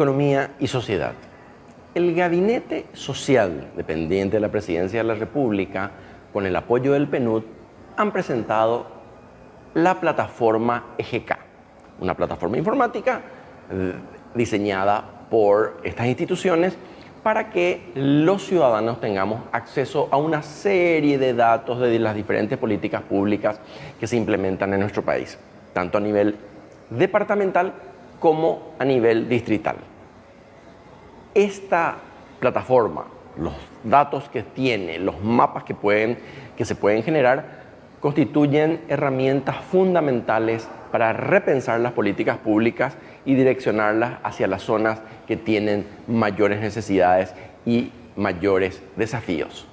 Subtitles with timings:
[0.00, 1.12] economía y sociedad.
[1.94, 5.90] El Gabinete Social, dependiente de la Presidencia de la República,
[6.32, 7.42] con el apoyo del PNUD,
[7.98, 8.86] han presentado
[9.74, 11.36] la plataforma EGK,
[12.00, 13.20] una plataforma informática
[13.70, 13.92] eh,
[14.34, 16.78] diseñada por estas instituciones
[17.22, 23.02] para que los ciudadanos tengamos acceso a una serie de datos de las diferentes políticas
[23.02, 23.60] públicas
[24.00, 25.38] que se implementan en nuestro país,
[25.74, 26.36] tanto a nivel
[26.88, 27.74] departamental
[28.20, 29.76] como a nivel distrital.
[31.34, 31.96] Esta
[32.38, 36.18] plataforma, los datos que tiene, los mapas que, pueden,
[36.56, 37.60] que se pueden generar,
[38.00, 45.86] constituyen herramientas fundamentales para repensar las políticas públicas y direccionarlas hacia las zonas que tienen
[46.06, 47.34] mayores necesidades
[47.66, 49.66] y mayores desafíos.